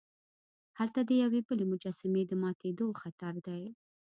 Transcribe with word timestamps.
هلته 0.79 0.99
د 1.05 1.11
یوې 1.23 1.41
بلې 1.47 1.65
مجسمې 1.71 2.23
د 2.27 2.31
ماتیدو 2.41 2.87
خطر 3.01 3.33
دی. 3.47 3.63